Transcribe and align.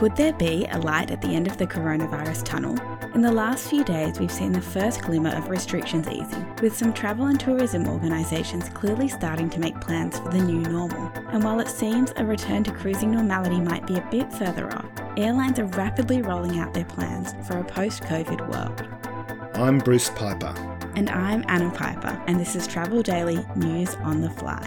Could 0.00 0.16
there 0.16 0.32
be 0.32 0.64
a 0.70 0.78
light 0.78 1.10
at 1.10 1.20
the 1.20 1.28
end 1.28 1.46
of 1.46 1.58
the 1.58 1.66
coronavirus 1.66 2.42
tunnel? 2.46 2.74
In 3.14 3.20
the 3.20 3.30
last 3.30 3.68
few 3.68 3.84
days, 3.84 4.18
we've 4.18 4.32
seen 4.32 4.50
the 4.50 4.62
first 4.62 5.02
glimmer 5.02 5.28
of 5.36 5.50
restrictions 5.50 6.08
easing, 6.08 6.56
with 6.62 6.74
some 6.74 6.94
travel 6.94 7.26
and 7.26 7.38
tourism 7.38 7.86
organisations 7.86 8.70
clearly 8.70 9.08
starting 9.08 9.50
to 9.50 9.60
make 9.60 9.78
plans 9.78 10.18
for 10.18 10.30
the 10.30 10.38
new 10.38 10.62
normal. 10.62 11.12
And 11.28 11.44
while 11.44 11.60
it 11.60 11.68
seems 11.68 12.14
a 12.16 12.24
return 12.24 12.64
to 12.64 12.72
cruising 12.72 13.10
normality 13.10 13.60
might 13.60 13.86
be 13.86 13.98
a 13.98 14.08
bit 14.10 14.32
further 14.32 14.72
off, 14.72 14.88
airlines 15.18 15.58
are 15.58 15.66
rapidly 15.66 16.22
rolling 16.22 16.58
out 16.58 16.72
their 16.72 16.86
plans 16.86 17.34
for 17.46 17.58
a 17.58 17.64
post 17.64 18.02
COVID 18.04 18.48
world. 18.48 18.82
I'm 19.52 19.76
Bruce 19.80 20.08
Piper. 20.08 20.54
And 20.96 21.10
I'm 21.10 21.44
Anna 21.46 21.70
Piper, 21.72 22.18
and 22.26 22.40
this 22.40 22.56
is 22.56 22.66
Travel 22.66 23.02
Daily 23.02 23.44
News 23.54 23.94
on 23.96 24.22
the 24.22 24.30
Fly. 24.30 24.66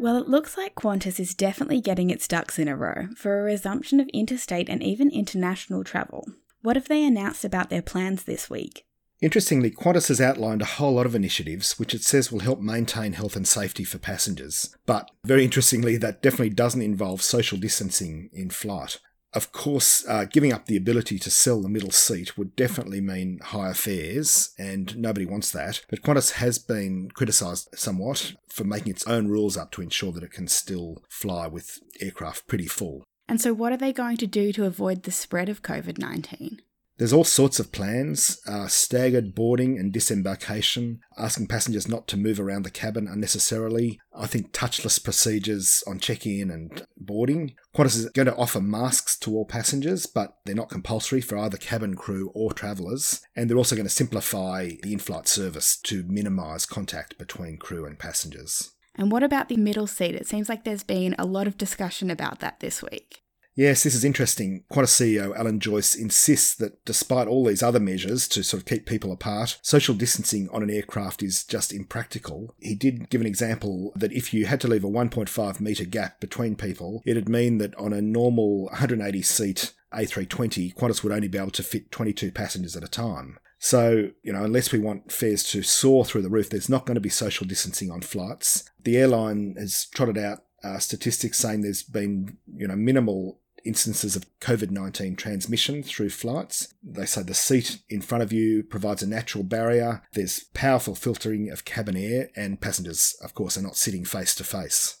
Well, 0.00 0.16
it 0.16 0.28
looks 0.28 0.56
like 0.56 0.76
Qantas 0.76 1.18
is 1.18 1.34
definitely 1.34 1.80
getting 1.80 2.08
its 2.08 2.28
ducks 2.28 2.56
in 2.56 2.68
a 2.68 2.76
row 2.76 3.08
for 3.16 3.40
a 3.40 3.42
resumption 3.42 3.98
of 3.98 4.08
interstate 4.14 4.68
and 4.68 4.80
even 4.80 5.10
international 5.10 5.82
travel. 5.82 6.24
What 6.62 6.76
have 6.76 6.86
they 6.86 7.04
announced 7.04 7.44
about 7.44 7.68
their 7.68 7.82
plans 7.82 8.22
this 8.22 8.48
week? 8.48 8.86
Interestingly, 9.20 9.72
Qantas 9.72 10.06
has 10.06 10.20
outlined 10.20 10.62
a 10.62 10.66
whole 10.66 10.94
lot 10.94 11.06
of 11.06 11.16
initiatives 11.16 11.80
which 11.80 11.94
it 11.94 12.04
says 12.04 12.30
will 12.30 12.38
help 12.38 12.60
maintain 12.60 13.14
health 13.14 13.34
and 13.34 13.46
safety 13.46 13.82
for 13.82 13.98
passengers. 13.98 14.72
But 14.86 15.10
very 15.24 15.42
interestingly, 15.42 15.96
that 15.96 16.22
definitely 16.22 16.50
doesn't 16.50 16.80
involve 16.80 17.20
social 17.20 17.58
distancing 17.58 18.30
in 18.32 18.50
flight. 18.50 19.00
Of 19.34 19.52
course, 19.52 20.06
uh, 20.08 20.24
giving 20.24 20.52
up 20.52 20.66
the 20.66 20.76
ability 20.76 21.18
to 21.18 21.30
sell 21.30 21.60
the 21.60 21.68
middle 21.68 21.90
seat 21.90 22.38
would 22.38 22.56
definitely 22.56 23.00
mean 23.00 23.40
higher 23.42 23.74
fares, 23.74 24.54
and 24.58 24.96
nobody 24.96 25.26
wants 25.26 25.50
that. 25.52 25.82
But 25.90 26.02
Qantas 26.02 26.32
has 26.32 26.58
been 26.58 27.10
criticised 27.10 27.68
somewhat 27.74 28.34
for 28.48 28.64
making 28.64 28.92
its 28.92 29.06
own 29.06 29.28
rules 29.28 29.56
up 29.56 29.70
to 29.72 29.82
ensure 29.82 30.12
that 30.12 30.22
it 30.22 30.32
can 30.32 30.48
still 30.48 31.02
fly 31.10 31.46
with 31.46 31.78
aircraft 32.00 32.46
pretty 32.46 32.66
full. 32.66 33.04
And 33.28 33.40
so, 33.40 33.52
what 33.52 33.72
are 33.72 33.76
they 33.76 33.92
going 33.92 34.16
to 34.18 34.26
do 34.26 34.52
to 34.54 34.64
avoid 34.64 35.02
the 35.02 35.12
spread 35.12 35.50
of 35.50 35.62
COVID 35.62 35.98
19? 35.98 36.62
There's 36.98 37.12
all 37.12 37.24
sorts 37.24 37.60
of 37.60 37.70
plans 37.70 38.40
uh, 38.48 38.66
staggered 38.66 39.32
boarding 39.32 39.78
and 39.78 39.92
disembarkation, 39.92 40.98
asking 41.16 41.46
passengers 41.46 41.86
not 41.86 42.08
to 42.08 42.16
move 42.16 42.40
around 42.40 42.64
the 42.64 42.72
cabin 42.72 43.06
unnecessarily. 43.06 44.00
I 44.12 44.26
think 44.26 44.52
touchless 44.52 45.02
procedures 45.02 45.84
on 45.86 46.00
check 46.00 46.26
in 46.26 46.50
and 46.50 46.84
boarding. 46.96 47.54
Qantas 47.76 47.96
is 47.96 48.10
going 48.10 48.26
to 48.26 48.34
offer 48.34 48.60
masks 48.60 49.16
to 49.20 49.30
all 49.30 49.44
passengers, 49.44 50.06
but 50.06 50.38
they're 50.44 50.56
not 50.56 50.70
compulsory 50.70 51.20
for 51.20 51.38
either 51.38 51.56
cabin 51.56 51.94
crew 51.94 52.32
or 52.34 52.52
travellers. 52.52 53.20
And 53.36 53.48
they're 53.48 53.56
also 53.56 53.76
going 53.76 53.86
to 53.86 53.94
simplify 53.94 54.70
the 54.82 54.92
in 54.92 54.98
flight 54.98 55.28
service 55.28 55.76
to 55.84 56.04
minimise 56.08 56.66
contact 56.66 57.16
between 57.16 57.58
crew 57.58 57.86
and 57.86 57.96
passengers. 57.96 58.72
And 58.96 59.12
what 59.12 59.22
about 59.22 59.48
the 59.48 59.56
middle 59.56 59.86
seat? 59.86 60.16
It 60.16 60.26
seems 60.26 60.48
like 60.48 60.64
there's 60.64 60.82
been 60.82 61.14
a 61.16 61.24
lot 61.24 61.46
of 61.46 61.56
discussion 61.56 62.10
about 62.10 62.40
that 62.40 62.58
this 62.58 62.82
week. 62.82 63.22
Yes, 63.58 63.82
this 63.82 63.96
is 63.96 64.04
interesting. 64.04 64.62
Qantas 64.70 64.94
CEO 64.94 65.36
Alan 65.36 65.58
Joyce 65.58 65.96
insists 65.96 66.54
that 66.54 66.84
despite 66.84 67.26
all 67.26 67.44
these 67.44 67.60
other 67.60 67.80
measures 67.80 68.28
to 68.28 68.44
sort 68.44 68.62
of 68.62 68.68
keep 68.68 68.86
people 68.86 69.10
apart, 69.10 69.58
social 69.62 69.96
distancing 69.96 70.48
on 70.50 70.62
an 70.62 70.70
aircraft 70.70 71.24
is 71.24 71.42
just 71.42 71.72
impractical. 71.72 72.54
He 72.60 72.76
did 72.76 73.10
give 73.10 73.20
an 73.20 73.26
example 73.26 73.92
that 73.96 74.12
if 74.12 74.32
you 74.32 74.46
had 74.46 74.60
to 74.60 74.68
leave 74.68 74.84
a 74.84 74.88
1.5 74.88 75.58
metre 75.58 75.86
gap 75.86 76.20
between 76.20 76.54
people, 76.54 77.02
it'd 77.04 77.28
mean 77.28 77.58
that 77.58 77.74
on 77.74 77.92
a 77.92 78.00
normal 78.00 78.66
180 78.66 79.22
seat 79.22 79.72
A320, 79.92 80.76
Qantas 80.76 81.02
would 81.02 81.12
only 81.12 81.26
be 81.26 81.38
able 81.38 81.50
to 81.50 81.64
fit 81.64 81.90
22 81.90 82.30
passengers 82.30 82.76
at 82.76 82.84
a 82.84 82.88
time. 82.88 83.40
So, 83.58 84.10
you 84.22 84.32
know, 84.32 84.44
unless 84.44 84.70
we 84.70 84.78
want 84.78 85.10
fares 85.10 85.42
to 85.50 85.64
soar 85.64 86.04
through 86.04 86.22
the 86.22 86.30
roof, 86.30 86.48
there's 86.48 86.68
not 86.68 86.86
going 86.86 86.94
to 86.94 87.00
be 87.00 87.08
social 87.08 87.44
distancing 87.44 87.90
on 87.90 88.02
flights. 88.02 88.70
The 88.84 88.98
airline 88.98 89.56
has 89.58 89.88
trotted 89.92 90.16
out 90.16 90.44
uh, 90.62 90.78
statistics 90.78 91.38
saying 91.38 91.62
there's 91.62 91.82
been, 91.82 92.36
you 92.54 92.68
know, 92.68 92.76
minimal 92.76 93.40
instances 93.64 94.16
of 94.16 94.26
COVID 94.40 94.70
19 94.70 95.16
transmission 95.16 95.82
through 95.82 96.10
flights. 96.10 96.74
They 96.82 97.06
say 97.06 97.22
the 97.22 97.34
seat 97.34 97.80
in 97.88 98.00
front 98.00 98.22
of 98.22 98.32
you 98.32 98.62
provides 98.62 99.02
a 99.02 99.08
natural 99.08 99.44
barrier, 99.44 100.02
there's 100.12 100.44
powerful 100.54 100.94
filtering 100.94 101.50
of 101.50 101.64
cabin 101.64 101.96
air, 101.96 102.30
and 102.36 102.60
passengers, 102.60 103.16
of 103.22 103.34
course, 103.34 103.56
are 103.56 103.62
not 103.62 103.76
sitting 103.76 104.04
face 104.04 104.34
to 104.36 104.44
face. 104.44 104.98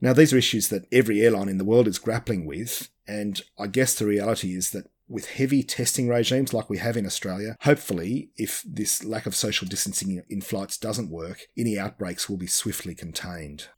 Now, 0.00 0.12
these 0.12 0.32
are 0.32 0.38
issues 0.38 0.68
that 0.68 0.86
every 0.92 1.22
airline 1.22 1.48
in 1.48 1.58
the 1.58 1.64
world 1.64 1.88
is 1.88 1.98
grappling 1.98 2.44
with, 2.44 2.90
and 3.08 3.40
I 3.58 3.66
guess 3.66 3.94
the 3.94 4.06
reality 4.06 4.54
is 4.54 4.70
that 4.70 4.90
with 5.08 5.30
heavy 5.30 5.62
testing 5.62 6.08
regimes 6.08 6.52
like 6.52 6.68
we 6.68 6.78
have 6.78 6.96
in 6.96 7.06
Australia, 7.06 7.56
hopefully, 7.60 8.30
if 8.36 8.62
this 8.66 9.04
lack 9.04 9.26
of 9.26 9.36
social 9.36 9.66
distancing 9.66 10.22
in 10.28 10.40
flights 10.40 10.76
doesn't 10.76 11.10
work, 11.10 11.46
any 11.56 11.78
outbreaks 11.78 12.28
will 12.28 12.36
be 12.36 12.46
swiftly 12.46 12.94
contained. 12.94 13.68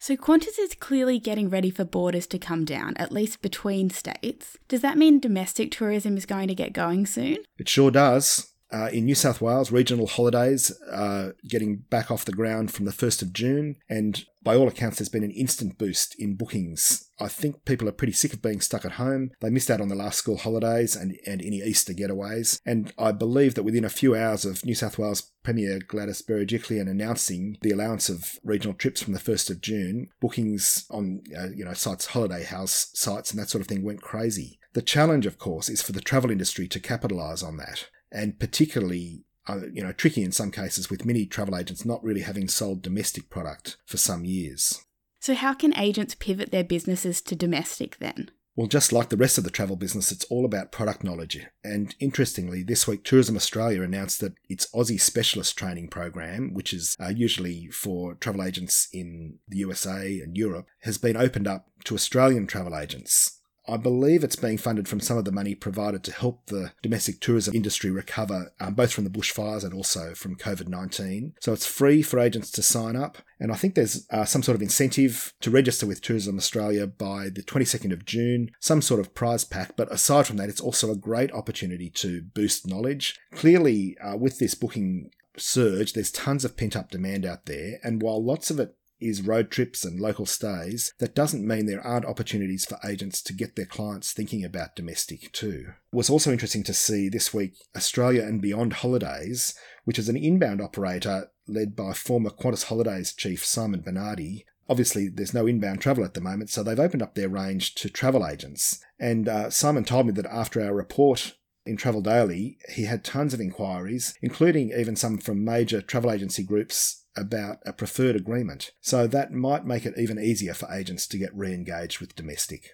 So 0.00 0.16
Qantas 0.16 0.58
is 0.60 0.74
clearly 0.74 1.18
getting 1.18 1.50
ready 1.50 1.70
for 1.70 1.84
borders 1.84 2.26
to 2.28 2.38
come 2.38 2.64
down, 2.64 2.94
at 2.98 3.12
least 3.12 3.42
between 3.42 3.90
states. 3.90 4.56
Does 4.68 4.80
that 4.80 4.96
mean 4.96 5.18
domestic 5.18 5.72
tourism 5.72 6.16
is 6.16 6.24
going 6.24 6.46
to 6.48 6.54
get 6.54 6.72
going 6.72 7.04
soon? 7.04 7.38
It 7.58 7.68
sure 7.68 7.90
does. 7.90 8.52
Uh, 8.70 8.90
in 8.92 9.06
New 9.06 9.14
South 9.14 9.40
Wales, 9.40 9.72
regional 9.72 10.06
holidays 10.06 10.72
are 10.92 11.34
getting 11.46 11.76
back 11.76 12.10
off 12.10 12.24
the 12.24 12.32
ground 12.32 12.70
from 12.70 12.84
the 12.84 12.92
1st 12.92 13.22
of 13.22 13.32
June, 13.32 13.76
and 13.88 14.24
by 14.42 14.54
all 14.54 14.68
accounts, 14.68 14.98
there's 14.98 15.08
been 15.08 15.24
an 15.24 15.30
instant 15.30 15.78
boost 15.78 16.14
in 16.18 16.36
bookings. 16.36 17.10
I 17.18 17.28
think 17.28 17.64
people 17.64 17.88
are 17.88 17.92
pretty 17.92 18.12
sick 18.12 18.32
of 18.32 18.42
being 18.42 18.60
stuck 18.60 18.84
at 18.84 18.92
home. 18.92 19.30
They 19.40 19.50
missed 19.50 19.70
out 19.70 19.80
on 19.80 19.88
the 19.88 19.94
last 19.94 20.18
school 20.18 20.36
holidays 20.36 20.94
and, 20.94 21.18
and 21.26 21.42
any 21.42 21.58
Easter 21.58 21.94
getaways, 21.94 22.60
and 22.66 22.92
I 22.98 23.12
believe 23.12 23.54
that 23.54 23.62
within 23.62 23.84
a 23.84 23.90
few 23.90 24.14
hours 24.14 24.44
of 24.44 24.64
New 24.64 24.74
South 24.74 24.98
Wales 24.98 25.32
Premier 25.42 25.78
Gladys 25.78 26.22
Berejiklian 26.22 26.90
announcing 26.90 27.56
the 27.62 27.70
allowance 27.70 28.08
of 28.10 28.38
regional 28.44 28.74
trips 28.74 29.02
from 29.02 29.14
the 29.14 29.18
1st 29.18 29.50
of 29.50 29.60
June, 29.62 30.08
bookings 30.20 30.84
on 30.90 31.22
uh, 31.36 31.48
you 31.54 31.64
know 31.64 31.72
sites, 31.72 32.06
holiday 32.06 32.44
house 32.44 32.90
sites, 32.92 33.30
and 33.30 33.40
that 33.40 33.48
sort 33.48 33.62
of 33.62 33.68
thing 33.68 33.82
went 33.82 34.02
crazy. 34.02 34.58
The 34.74 34.82
challenge, 34.82 35.24
of 35.24 35.38
course, 35.38 35.70
is 35.70 35.82
for 35.82 35.92
the 35.92 36.00
travel 36.00 36.30
industry 36.30 36.68
to 36.68 36.78
capitalise 36.78 37.42
on 37.42 37.56
that 37.56 37.86
and 38.12 38.38
particularly 38.38 39.24
uh, 39.46 39.60
you 39.72 39.82
know 39.82 39.92
tricky 39.92 40.22
in 40.22 40.32
some 40.32 40.50
cases 40.50 40.90
with 40.90 41.04
many 41.04 41.26
travel 41.26 41.56
agents 41.56 41.84
not 41.84 42.02
really 42.04 42.20
having 42.20 42.48
sold 42.48 42.82
domestic 42.82 43.30
product 43.30 43.76
for 43.86 43.96
some 43.96 44.24
years. 44.24 44.84
So 45.20 45.34
how 45.34 45.54
can 45.54 45.76
agents 45.76 46.14
pivot 46.14 46.52
their 46.52 46.64
businesses 46.64 47.20
to 47.22 47.34
domestic 47.34 47.98
then? 47.98 48.30
Well, 48.58 48.66
just 48.66 48.92
like 48.92 49.08
the 49.08 49.16
rest 49.16 49.38
of 49.38 49.44
the 49.44 49.50
travel 49.50 49.76
business, 49.76 50.10
it's 50.10 50.24
all 50.24 50.44
about 50.44 50.72
product 50.72 51.04
knowledge. 51.04 51.46
And 51.62 51.94
interestingly, 52.00 52.64
this 52.64 52.88
week 52.88 53.04
Tourism 53.04 53.36
Australia 53.36 53.82
announced 53.82 54.20
that 54.20 54.34
its 54.48 54.66
Aussie 54.74 55.00
Specialist 55.00 55.56
Training 55.56 55.86
Program, 55.86 56.52
which 56.54 56.74
is 56.74 56.96
uh, 57.00 57.12
usually 57.14 57.68
for 57.68 58.14
travel 58.14 58.42
agents 58.42 58.88
in 58.92 59.38
the 59.46 59.58
USA 59.58 60.20
and 60.20 60.36
Europe, 60.36 60.66
has 60.80 60.98
been 60.98 61.16
opened 61.16 61.46
up 61.46 61.70
to 61.84 61.94
Australian 61.94 62.48
travel 62.48 62.76
agents. 62.76 63.37
I 63.68 63.76
believe 63.76 64.24
it's 64.24 64.36
being 64.36 64.58
funded 64.58 64.88
from 64.88 65.00
some 65.00 65.18
of 65.18 65.24
the 65.24 65.32
money 65.32 65.54
provided 65.54 66.02
to 66.04 66.12
help 66.12 66.46
the 66.46 66.72
domestic 66.82 67.20
tourism 67.20 67.54
industry 67.54 67.90
recover, 67.90 68.52
um, 68.60 68.74
both 68.74 68.92
from 68.92 69.04
the 69.04 69.10
bushfires 69.10 69.64
and 69.64 69.74
also 69.74 70.14
from 70.14 70.36
COVID 70.36 70.68
19. 70.68 71.34
So 71.40 71.52
it's 71.52 71.66
free 71.66 72.02
for 72.02 72.18
agents 72.18 72.50
to 72.52 72.62
sign 72.62 72.96
up. 72.96 73.18
And 73.38 73.52
I 73.52 73.56
think 73.56 73.74
there's 73.74 74.06
uh, 74.10 74.24
some 74.24 74.42
sort 74.42 74.56
of 74.56 74.62
incentive 74.62 75.32
to 75.40 75.50
register 75.50 75.86
with 75.86 76.00
Tourism 76.00 76.38
Australia 76.38 76.86
by 76.86 77.28
the 77.28 77.42
22nd 77.42 77.92
of 77.92 78.04
June, 78.04 78.50
some 78.58 78.82
sort 78.82 79.00
of 79.00 79.14
prize 79.14 79.44
pack. 79.44 79.76
But 79.76 79.92
aside 79.92 80.26
from 80.26 80.38
that, 80.38 80.48
it's 80.48 80.60
also 80.60 80.90
a 80.90 80.96
great 80.96 81.32
opportunity 81.32 81.90
to 81.90 82.22
boost 82.22 82.66
knowledge. 82.66 83.18
Clearly, 83.32 83.96
uh, 84.02 84.16
with 84.16 84.38
this 84.38 84.54
booking 84.54 85.10
surge, 85.36 85.92
there's 85.92 86.10
tons 86.10 86.44
of 86.44 86.56
pent 86.56 86.74
up 86.74 86.90
demand 86.90 87.24
out 87.24 87.46
there. 87.46 87.78
And 87.84 88.02
while 88.02 88.24
lots 88.24 88.50
of 88.50 88.58
it 88.58 88.74
is 89.00 89.22
road 89.22 89.50
trips 89.50 89.84
and 89.84 90.00
local 90.00 90.26
stays, 90.26 90.92
that 90.98 91.14
doesn't 91.14 91.46
mean 91.46 91.66
there 91.66 91.80
aren't 91.80 92.06
opportunities 92.06 92.64
for 92.64 92.78
agents 92.84 93.22
to 93.22 93.32
get 93.32 93.56
their 93.56 93.66
clients 93.66 94.12
thinking 94.12 94.44
about 94.44 94.76
domestic 94.76 95.32
too. 95.32 95.66
It 95.92 95.96
was 95.96 96.10
also 96.10 96.32
interesting 96.32 96.64
to 96.64 96.74
see 96.74 97.08
this 97.08 97.32
week 97.32 97.54
Australia 97.76 98.22
and 98.22 98.42
Beyond 98.42 98.74
Holidays, 98.74 99.54
which 99.84 99.98
is 99.98 100.08
an 100.08 100.16
inbound 100.16 100.60
operator 100.60 101.30
led 101.46 101.74
by 101.74 101.92
former 101.92 102.30
Qantas 102.30 102.64
Holidays 102.64 103.12
chief 103.12 103.44
Simon 103.44 103.80
Bernardi. 103.80 104.44
Obviously, 104.68 105.08
there's 105.08 105.32
no 105.32 105.46
inbound 105.46 105.80
travel 105.80 106.04
at 106.04 106.12
the 106.12 106.20
moment, 106.20 106.50
so 106.50 106.62
they've 106.62 106.78
opened 106.78 107.02
up 107.02 107.14
their 107.14 107.30
range 107.30 107.74
to 107.76 107.88
travel 107.88 108.26
agents. 108.26 108.84
And 109.00 109.26
uh, 109.26 109.48
Simon 109.48 109.84
told 109.84 110.06
me 110.06 110.12
that 110.12 110.26
after 110.26 110.62
our 110.62 110.74
report 110.74 111.37
in 111.68 111.76
Travel 111.76 112.00
Daily, 112.00 112.56
he 112.70 112.84
had 112.84 113.04
tons 113.04 113.34
of 113.34 113.40
inquiries, 113.40 114.14
including 114.22 114.72
even 114.72 114.96
some 114.96 115.18
from 115.18 115.44
major 115.44 115.82
travel 115.82 116.10
agency 116.10 116.42
groups 116.42 117.04
about 117.14 117.58
a 117.66 117.74
preferred 117.74 118.16
agreement, 118.16 118.72
so 118.80 119.06
that 119.06 119.32
might 119.32 119.66
make 119.66 119.84
it 119.84 119.94
even 119.98 120.18
easier 120.18 120.54
for 120.54 120.72
agents 120.72 121.06
to 121.08 121.18
get 121.18 121.34
re 121.34 121.52
engaged 121.52 122.00
with 122.00 122.16
domestic. 122.16 122.70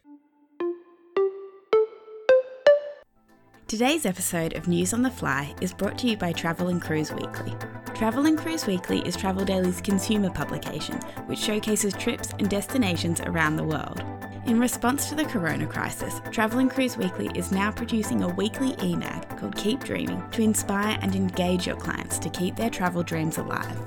Today's 3.66 4.06
episode 4.06 4.52
of 4.52 4.68
News 4.68 4.92
on 4.92 5.02
the 5.02 5.10
Fly 5.10 5.52
is 5.60 5.74
brought 5.74 5.98
to 5.98 6.06
you 6.06 6.16
by 6.16 6.30
Travel 6.32 6.68
and 6.68 6.80
Cruise 6.80 7.10
Weekly. 7.10 7.54
Travel 7.94 8.26
and 8.26 8.38
Cruise 8.38 8.66
Weekly 8.66 9.00
is 9.00 9.16
Travel 9.16 9.44
Daily's 9.44 9.80
consumer 9.80 10.30
publication, 10.30 10.96
which 11.26 11.38
showcases 11.40 11.94
trips 11.94 12.30
and 12.38 12.48
destinations 12.48 13.20
around 13.22 13.56
the 13.56 13.64
world. 13.64 14.04
In 14.46 14.60
response 14.60 15.08
to 15.08 15.14
the 15.14 15.24
corona 15.24 15.66
crisis, 15.66 16.20
Travel 16.30 16.58
and 16.58 16.70
Cruise 16.70 16.98
Weekly 16.98 17.30
is 17.34 17.50
now 17.50 17.72
producing 17.72 18.22
a 18.22 18.28
weekly 18.28 18.74
emag 18.74 19.38
called 19.38 19.56
Keep 19.56 19.84
Dreaming 19.84 20.22
to 20.32 20.42
inspire 20.42 20.98
and 21.00 21.16
engage 21.16 21.66
your 21.66 21.76
clients 21.76 22.18
to 22.18 22.28
keep 22.28 22.54
their 22.54 22.68
travel 22.68 23.02
dreams 23.02 23.38
alive. 23.38 23.80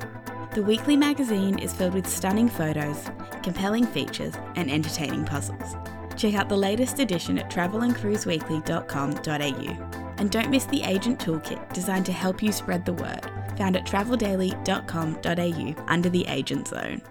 The 0.55 0.63
weekly 0.63 0.97
magazine 0.97 1.59
is 1.59 1.73
filled 1.73 1.93
with 1.93 2.07
stunning 2.07 2.49
photos, 2.49 3.07
compelling 3.43 3.85
features, 3.85 4.33
and 4.55 4.71
entertaining 4.71 5.25
puzzles. 5.25 5.75
Check 6.15 6.33
out 6.33 6.49
the 6.49 6.57
latest 6.57 6.97
edition 6.97 7.37
at 7.37 7.51
travelandcruiseweekly.com.au. 7.51 10.13
And 10.17 10.31
don't 10.31 10.49
miss 10.49 10.65
the 10.65 10.81
Agent 10.81 11.19
Toolkit 11.19 11.71
designed 11.71 12.07
to 12.07 12.11
help 12.11 12.41
you 12.41 12.51
spread 12.51 12.83
the 12.83 12.93
word, 12.93 13.29
found 13.57 13.77
at 13.77 13.85
traveldaily.com.au 13.85 15.85
under 15.87 16.09
the 16.09 16.25
Agent 16.27 16.69
Zone. 16.69 17.03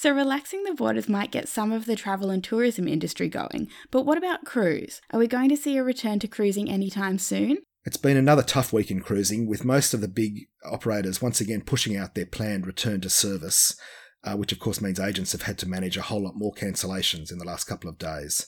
So, 0.00 0.12
relaxing 0.12 0.64
the 0.64 0.72
borders 0.72 1.10
might 1.10 1.30
get 1.30 1.46
some 1.46 1.72
of 1.72 1.84
the 1.84 1.94
travel 1.94 2.30
and 2.30 2.42
tourism 2.42 2.88
industry 2.88 3.28
going, 3.28 3.68
but 3.90 4.06
what 4.06 4.16
about 4.16 4.46
cruise? 4.46 5.02
Are 5.10 5.18
we 5.18 5.26
going 5.26 5.50
to 5.50 5.58
see 5.58 5.76
a 5.76 5.84
return 5.84 6.18
to 6.20 6.26
cruising 6.26 6.70
anytime 6.70 7.18
soon? 7.18 7.58
It's 7.84 7.98
been 7.98 8.16
another 8.16 8.42
tough 8.42 8.72
week 8.72 8.90
in 8.90 9.00
cruising, 9.02 9.46
with 9.46 9.62
most 9.62 9.92
of 9.92 10.00
the 10.00 10.08
big 10.08 10.46
operators 10.64 11.20
once 11.20 11.42
again 11.42 11.60
pushing 11.60 11.98
out 11.98 12.14
their 12.14 12.24
planned 12.24 12.66
return 12.66 13.02
to 13.02 13.10
service, 13.10 13.78
uh, 14.24 14.36
which 14.36 14.52
of 14.52 14.58
course 14.58 14.80
means 14.80 14.98
agents 14.98 15.32
have 15.32 15.42
had 15.42 15.58
to 15.58 15.68
manage 15.68 15.98
a 15.98 16.02
whole 16.02 16.24
lot 16.24 16.32
more 16.34 16.54
cancellations 16.54 17.30
in 17.30 17.36
the 17.36 17.44
last 17.44 17.64
couple 17.64 17.90
of 17.90 17.98
days. 17.98 18.46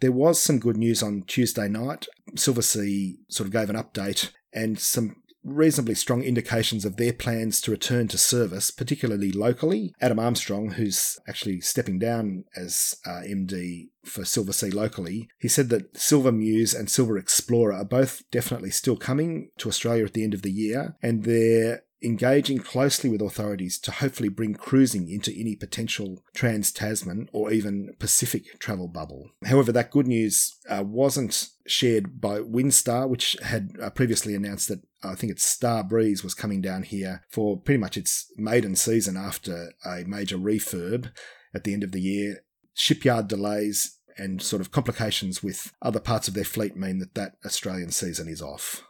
There 0.00 0.10
was 0.10 0.40
some 0.40 0.58
good 0.58 0.78
news 0.78 1.02
on 1.02 1.24
Tuesday 1.26 1.68
night. 1.68 2.06
Silversea 2.34 3.16
sort 3.28 3.48
of 3.48 3.52
gave 3.52 3.68
an 3.68 3.76
update 3.76 4.30
and 4.54 4.78
some 4.78 5.16
reasonably 5.44 5.94
strong 5.94 6.22
indications 6.22 6.84
of 6.84 6.96
their 6.96 7.12
plans 7.12 7.60
to 7.60 7.70
return 7.70 8.08
to 8.08 8.18
service, 8.18 8.70
particularly 8.70 9.30
locally. 9.30 9.94
Adam 10.00 10.18
Armstrong, 10.18 10.72
who's 10.72 11.18
actually 11.28 11.60
stepping 11.60 11.98
down 11.98 12.44
as 12.56 12.96
uh, 13.06 13.20
MD 13.26 13.88
for 14.04 14.22
Silversea 14.22 14.72
locally, 14.74 15.28
he 15.38 15.48
said 15.48 15.68
that 15.68 15.96
Silver 15.96 16.32
Muse 16.32 16.74
and 16.74 16.90
Silver 16.90 17.18
Explorer 17.18 17.74
are 17.74 17.84
both 17.84 18.22
definitely 18.30 18.70
still 18.70 18.96
coming 18.96 19.50
to 19.58 19.68
Australia 19.68 20.04
at 20.04 20.14
the 20.14 20.24
end 20.24 20.34
of 20.34 20.42
the 20.42 20.52
year, 20.52 20.96
and 21.02 21.24
they're 21.24 21.82
engaging 22.04 22.58
closely 22.58 23.08
with 23.10 23.22
authorities 23.22 23.78
to 23.78 23.90
hopefully 23.90 24.28
bring 24.28 24.54
cruising 24.54 25.08
into 25.10 25.32
any 25.38 25.56
potential 25.56 26.22
trans 26.34 26.70
Tasman 26.70 27.28
or 27.32 27.50
even 27.50 27.94
Pacific 27.98 28.58
travel 28.58 28.88
bubble. 28.88 29.30
However, 29.44 29.72
that 29.72 29.90
good 29.90 30.06
news 30.06 30.56
uh, 30.68 30.82
wasn't 30.84 31.48
shared 31.66 32.20
by 32.20 32.40
Windstar, 32.40 33.08
which 33.08 33.36
had 33.42 33.70
uh, 33.82 33.90
previously 33.90 34.34
announced 34.34 34.68
that 34.68 34.80
uh, 35.02 35.12
I 35.12 35.14
think 35.14 35.32
it's 35.32 35.44
Star 35.44 35.82
Breeze 35.82 36.22
was 36.22 36.34
coming 36.34 36.60
down 36.60 36.82
here 36.82 37.22
for 37.30 37.58
pretty 37.58 37.78
much 37.78 37.96
its 37.96 38.30
maiden 38.36 38.76
season 38.76 39.16
after 39.16 39.72
a 39.84 40.04
major 40.06 40.36
refurb 40.36 41.10
at 41.54 41.64
the 41.64 41.72
end 41.72 41.84
of 41.84 41.92
the 41.92 42.00
year. 42.00 42.44
Shipyard 42.74 43.28
delays 43.28 43.98
and 44.16 44.40
sort 44.42 44.60
of 44.60 44.70
complications 44.70 45.42
with 45.42 45.72
other 45.82 46.00
parts 46.00 46.28
of 46.28 46.34
their 46.34 46.44
fleet 46.44 46.76
mean 46.76 46.98
that 46.98 47.14
that 47.14 47.36
Australian 47.44 47.90
season 47.90 48.28
is 48.28 48.42
off. 48.42 48.82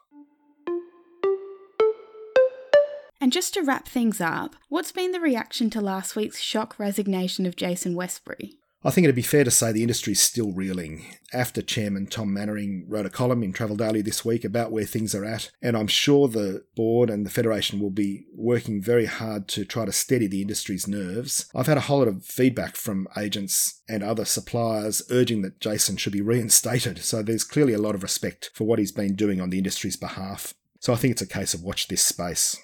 And 3.25 3.32
just 3.32 3.55
to 3.55 3.62
wrap 3.62 3.88
things 3.88 4.21
up, 4.21 4.55
what's 4.69 4.93
been 4.93 5.12
the 5.12 5.19
reaction 5.19 5.71
to 5.71 5.81
last 5.81 6.15
week's 6.15 6.43
shock 6.43 6.79
resignation 6.79 7.47
of 7.47 7.56
Jason 7.56 7.94
Westbury? 7.94 8.59
I 8.85 8.91
think 8.91 9.06
it'd 9.06 9.17
be 9.17 9.23
fair 9.23 9.44
to 9.44 9.50
say 9.50 9.73
the 9.73 9.81
industry's 9.81 10.21
still 10.21 10.53
reeling. 10.53 11.06
After 11.32 11.62
chairman 11.62 12.06
Tom 12.06 12.35
Manwaring 12.35 12.85
wrote 12.87 13.06
a 13.06 13.09
column 13.09 13.43
in 13.43 13.55
Travel 13.55 13.76
Daily 13.76 14.03
this 14.03 14.26
week 14.26 14.44
about 14.44 14.73
where 14.73 14.85
things 14.85 15.15
are 15.15 15.25
at, 15.25 15.50
and 15.62 15.75
I'm 15.75 15.87
sure 15.87 16.29
the 16.29 16.67
board 16.76 17.09
and 17.09 17.25
the 17.25 17.31
federation 17.31 17.81
will 17.81 17.88
be 17.88 18.26
working 18.35 18.82
very 18.82 19.06
hard 19.06 19.49
to 19.49 19.65
try 19.65 19.87
to 19.87 19.93
steady 19.93 20.26
the 20.26 20.43
industry's 20.43 20.87
nerves. 20.87 21.50
I've 21.55 21.67
had 21.67 21.79
a 21.79 21.87
whole 21.88 22.00
lot 22.00 22.09
of 22.09 22.26
feedback 22.26 22.76
from 22.76 23.09
agents 23.17 23.81
and 23.88 24.03
other 24.03 24.26
suppliers 24.26 25.00
urging 25.11 25.41
that 25.41 25.61
Jason 25.61 25.97
should 25.97 26.12
be 26.12 26.21
reinstated, 26.21 26.99
so 26.99 27.23
there's 27.23 27.43
clearly 27.43 27.73
a 27.73 27.79
lot 27.79 27.94
of 27.94 28.03
respect 28.03 28.50
for 28.53 28.65
what 28.65 28.79
he's 28.79 28.93
been 28.93 29.15
doing 29.15 29.41
on 29.41 29.49
the 29.49 29.56
industry's 29.56 29.97
behalf. 29.97 30.53
So 30.79 30.93
I 30.93 30.97
think 30.97 31.12
it's 31.12 31.23
a 31.23 31.26
case 31.26 31.55
of 31.55 31.62
watch 31.62 31.88
this 31.88 32.03
space. 32.03 32.55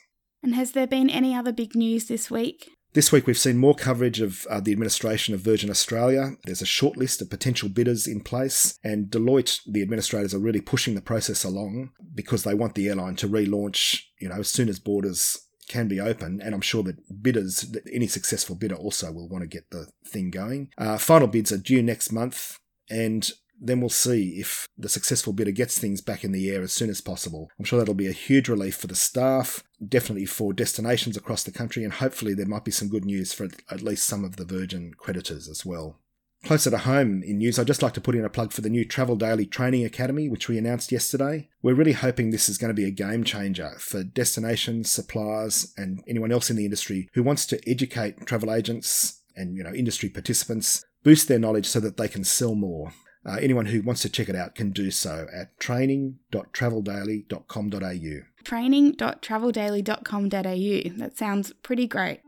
And 0.43 0.55
has 0.55 0.73
there 0.73 0.87
been 0.87 1.11
any 1.11 1.35
other 1.35 1.53
big 1.53 1.75
news 1.75 2.07
this 2.07 2.31
week? 2.31 2.71
This 2.93 3.13
week, 3.13 3.29
we've 3.29 3.39
seen 3.39 3.57
more 3.57 3.75
coverage 3.75 4.21
of 4.21 4.47
uh, 4.51 4.59
the 4.59 4.73
administration 4.73 5.33
of 5.33 5.41
Virgin 5.41 5.71
Australia. 5.71 6.33
There's 6.45 6.63
a 6.63 6.67
short 6.67 6.97
list 6.97 7.23
of 7.23 7.31
potential 7.31 7.69
bidders 7.69 8.09
in 8.09 8.21
place, 8.21 8.81
and 8.83 9.07
Deloitte, 9.07 9.61
the 9.65 9.81
administrators, 9.81 10.35
are 10.35 10.41
really 10.41 10.61
pushing 10.61 10.97
the 10.97 11.01
process 11.01 11.45
along 11.45 11.91
because 12.17 12.43
they 12.43 12.55
want 12.55 12.75
the 12.75 12.89
airline 12.89 13.15
to 13.17 13.29
relaunch, 13.29 14.03
you 14.21 14.29
know, 14.29 14.41
as 14.41 14.49
soon 14.49 14.69
as 14.69 14.81
borders 14.81 15.47
can 15.69 15.87
be 15.87 16.01
open, 16.01 16.41
and 16.43 16.53
I'm 16.53 16.61
sure 16.61 16.83
that 16.83 17.23
bidders, 17.23 17.61
that 17.61 17.85
any 17.93 18.09
successful 18.09 18.57
bidder, 18.57 18.75
also 18.75 19.13
will 19.13 19.29
want 19.29 19.43
to 19.43 19.49
get 19.49 19.71
the 19.71 19.87
thing 20.05 20.33
going. 20.33 20.71
Uh, 20.77 20.99
final 20.99 21.29
bids 21.29 21.53
are 21.53 21.59
due 21.59 21.85
next 21.85 22.11
month, 22.11 22.59
and 22.91 23.31
then 23.61 23.81
we'll 23.81 23.91
see 23.91 24.41
if 24.41 24.67
the 24.77 24.89
successful 24.89 25.33
bidder 25.33 25.51
gets 25.51 25.79
things 25.79 26.01
back 26.01 26.25
in 26.25 26.33
the 26.33 26.51
air 26.51 26.63
as 26.63 26.73
soon 26.73 26.91
as 26.91 27.01
possible. 27.01 27.51
I'm 27.59 27.65
sure 27.65 27.79
that'll 27.79 27.95
be 27.95 28.09
a 28.09 28.13
huge 28.13 28.49
relief 28.49 28.77
for 28.77 28.87
the 28.87 28.95
staff, 28.95 29.63
definitely 29.87 30.27
for 30.27 30.53
destinations 30.53 31.17
across 31.17 31.43
the 31.43 31.53
country, 31.53 31.85
and 31.85 31.93
hopefully 31.93 32.35
there 32.35 32.47
might 32.47 32.65
be 32.65 32.71
some 32.71 32.89
good 32.89 33.05
news 33.05 33.33
for 33.33 33.49
at 33.71 33.83
least 33.83 34.07
some 34.07 34.25
of 34.25 34.37
the 34.37 34.45
Virgin 34.45 34.95
creditors 34.97 35.49
as 35.49 35.67
well. 35.67 35.99
Closer 36.43 36.71
to 36.71 36.79
home 36.79 37.23
in 37.23 37.37
news, 37.37 37.59
I'd 37.59 37.67
just 37.67 37.83
like 37.83 37.93
to 37.95 38.01
put 38.01 38.15
in 38.15 38.25
a 38.25 38.31
plug 38.31 38.51
for 38.51 38.63
the 38.63 38.71
new 38.71 38.87
Travel 38.87 39.15
Daily 39.15 39.45
Training 39.45 39.85
Academy, 39.85 40.27
which 40.27 40.49
we 40.49 40.57
announced 40.57 40.91
yesterday. 40.91 41.51
We're 41.61 41.75
really 41.75 41.93
hoping 41.93 42.31
this 42.31 42.49
is 42.49 42.57
going 42.57 42.75
to 42.75 42.83
be 42.83 42.87
a 42.87 42.91
game 42.91 43.25
changer 43.25 43.73
for 43.79 44.03
destinations, 44.03 44.91
suppliers, 44.91 45.75
and 45.77 46.03
anyone 46.09 46.33
else 46.33 46.49
in 46.49 46.57
the 46.57 46.65
industry 46.65 47.11
who 47.13 47.23
wants 47.23 47.45
to 47.47 47.61
educate 47.69 48.25
travel 48.25 48.55
agents 48.55 49.21
and 49.37 49.55
you 49.55 49.63
know 49.63 49.75
industry 49.75 50.09
participants, 50.09 50.83
boost 51.05 51.29
their 51.29 51.39
knowledge 51.39 51.67
so 51.67 51.79
that 51.79 51.99
they 51.99 52.09
can 52.09 52.25
sell 52.25 52.55
more. 52.55 52.91
Uh, 53.25 53.39
anyone 53.41 53.67
who 53.67 53.83
wants 53.83 54.03
to 54.03 54.09
check 54.09 54.29
it 54.29 54.37
out 54.37 54.55
can 54.55 54.71
do 54.71 54.91
so 54.91 55.27
at 55.33 55.59
training.traveldaily.com.au. 55.61 58.45
Training.traveldaily.com.au. 58.45 60.99
That 60.99 61.19
sounds 61.19 61.53
pretty 61.63 61.87
great. 61.87 62.21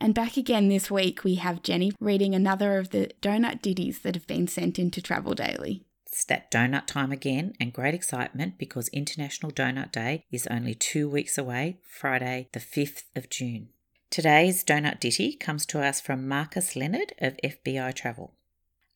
And 0.00 0.14
back 0.14 0.36
again 0.36 0.68
this 0.68 0.90
week, 0.90 1.24
we 1.24 1.36
have 1.36 1.62
Jenny 1.62 1.92
reading 1.98 2.34
another 2.34 2.76
of 2.78 2.90
the 2.90 3.10
donut 3.22 3.62
ditties 3.62 4.00
that 4.00 4.14
have 4.14 4.26
been 4.26 4.46
sent 4.46 4.78
into 4.78 5.00
Travel 5.00 5.32
Daily. 5.34 5.86
It's 6.06 6.24
that 6.26 6.50
donut 6.50 6.86
time 6.86 7.10
again, 7.10 7.54
and 7.58 7.72
great 7.72 7.94
excitement 7.94 8.58
because 8.58 8.88
International 8.88 9.50
Donut 9.50 9.90
Day 9.90 10.24
is 10.30 10.46
only 10.48 10.74
two 10.74 11.08
weeks 11.08 11.38
away, 11.38 11.78
Friday, 11.88 12.48
the 12.52 12.60
5th 12.60 13.04
of 13.16 13.30
June. 13.30 13.70
Today's 14.14 14.62
donut 14.62 15.00
ditty 15.00 15.32
comes 15.34 15.66
to 15.66 15.82
us 15.82 16.00
from 16.00 16.28
Marcus 16.28 16.76
Leonard 16.76 17.14
of 17.18 17.36
FBI 17.42 17.92
Travel. 17.94 18.36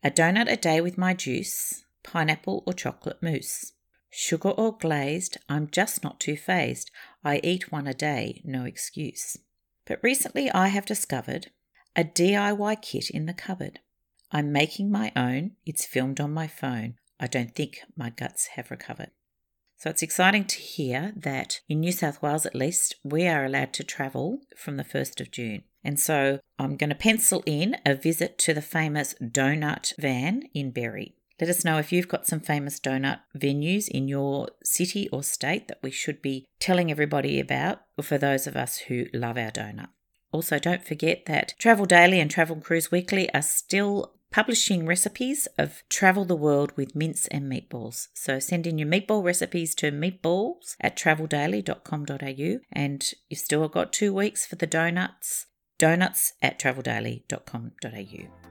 A 0.00 0.12
donut 0.12 0.48
a 0.48 0.54
day 0.54 0.80
with 0.80 0.96
my 0.96 1.12
juice, 1.12 1.84
pineapple 2.04 2.62
or 2.64 2.72
chocolate 2.72 3.20
mousse. 3.20 3.72
Sugar 4.10 4.50
or 4.50 4.78
glazed, 4.78 5.36
I'm 5.48 5.70
just 5.72 6.04
not 6.04 6.20
too 6.20 6.36
phased. 6.36 6.92
I 7.24 7.40
eat 7.42 7.72
one 7.72 7.88
a 7.88 7.94
day, 7.94 8.42
no 8.44 8.62
excuse. 8.62 9.37
But 9.87 9.98
recently 10.04 10.52
I 10.52 10.68
have 10.68 10.87
discovered 10.87 11.50
a 11.96 12.04
DIY 12.04 12.80
kit 12.80 13.10
in 13.10 13.26
the 13.26 13.34
cupboard. 13.34 13.80
I'm 14.30 14.52
making 14.52 14.88
my 14.88 15.10
own, 15.16 15.56
it's 15.66 15.84
filmed 15.84 16.20
on 16.20 16.32
my 16.32 16.46
phone. 16.46 16.94
I 17.18 17.26
don't 17.26 17.56
think 17.56 17.80
my 17.96 18.10
guts 18.10 18.50
have 18.54 18.70
recovered. 18.70 19.10
So 19.78 19.90
it's 19.90 20.02
exciting 20.02 20.44
to 20.47 20.58
hear 20.58 21.12
that 21.16 21.61
in 21.68 21.78
New 21.78 21.92
South 21.92 22.20
Wales, 22.20 22.44
at 22.44 22.56
least, 22.56 22.97
we 23.04 23.28
are 23.28 23.44
allowed 23.44 23.73
to 23.75 23.85
travel 23.85 24.40
from 24.56 24.76
the 24.76 24.82
1st 24.82 25.20
of 25.20 25.30
June. 25.30 25.62
And 25.85 26.00
so 26.00 26.40
I'm 26.58 26.76
going 26.76 26.90
to 26.90 26.97
pencil 26.97 27.44
in 27.47 27.76
a 27.87 27.94
visit 27.94 28.38
to 28.38 28.52
the 28.52 28.61
famous 28.61 29.14
donut 29.23 29.94
van 29.97 30.42
in 30.52 30.73
Berry. 30.73 31.14
Let 31.40 31.49
us 31.49 31.64
know 31.64 31.78
if 31.78 31.92
you've 31.92 32.08
got 32.08 32.26
some 32.26 32.40
famous 32.40 32.80
donut 32.80 33.20
venues 33.37 33.87
in 33.87 34.08
your 34.08 34.49
city 34.64 35.08
or 35.11 35.23
state 35.23 35.68
that 35.68 35.78
we 35.80 35.92
should 35.92 36.20
be 36.20 36.44
telling 36.58 36.90
everybody 36.90 37.38
about 37.38 37.82
for 38.02 38.18
those 38.18 38.49
of 38.49 38.56
us 38.56 38.78
who 38.78 39.06
love 39.14 39.38
our 39.38 39.52
donut. 39.52 39.90
Also, 40.32 40.58
don't 40.58 40.85
forget 40.85 41.26
that 41.26 41.54
Travel 41.56 41.87
Daily 41.87 42.18
and 42.18 42.28
Travel 42.28 42.56
Cruise 42.56 42.90
Weekly 42.90 43.32
are 43.32 43.42
still 43.42 44.17
publishing 44.30 44.87
recipes 44.87 45.49
of 45.56 45.82
travel 45.88 46.25
the 46.25 46.37
world 46.37 46.73
with 46.76 46.94
mince 46.94 47.26
and 47.28 47.50
meatballs. 47.50 48.08
So 48.14 48.38
send 48.38 48.66
in 48.66 48.78
your 48.78 48.88
meatball 48.88 49.25
recipes 49.25 49.75
to 49.76 49.90
meatballs 49.90 50.76
at 50.80 50.97
traveldaily.com.au 50.97 52.58
and 52.73 53.11
you've 53.28 53.40
still 53.40 53.68
got 53.68 53.92
two 53.92 54.12
weeks 54.12 54.47
for 54.47 54.56
the 54.56 54.66
donuts. 54.66 55.47
Donuts 55.78 56.32
at 56.42 56.58
traveldaily.com.au. 56.58 58.49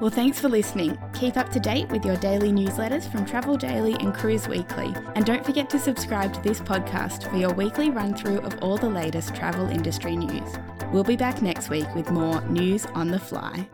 Well, 0.00 0.10
thanks 0.10 0.38
for 0.38 0.48
listening. 0.48 0.96
Keep 1.12 1.36
up 1.36 1.50
to 1.50 1.58
date 1.58 1.88
with 1.90 2.04
your 2.04 2.16
daily 2.18 2.52
newsletters 2.52 3.10
from 3.10 3.26
Travel 3.26 3.56
Daily 3.56 3.94
and 3.94 4.14
Cruise 4.14 4.46
Weekly. 4.46 4.94
And 5.16 5.26
don't 5.26 5.44
forget 5.44 5.68
to 5.70 5.78
subscribe 5.78 6.32
to 6.34 6.40
this 6.40 6.60
podcast 6.60 7.28
for 7.28 7.36
your 7.36 7.52
weekly 7.52 7.90
run 7.90 8.14
through 8.14 8.38
of 8.42 8.56
all 8.62 8.78
the 8.78 8.88
latest 8.88 9.34
travel 9.34 9.66
industry 9.68 10.14
news. 10.14 10.56
We'll 10.92 11.02
be 11.02 11.16
back 11.16 11.42
next 11.42 11.68
week 11.68 11.92
with 11.96 12.12
more 12.12 12.40
news 12.42 12.86
on 12.94 13.08
the 13.08 13.18
fly. 13.18 13.68